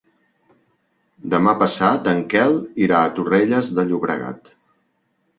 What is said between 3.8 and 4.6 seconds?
de Llobregat.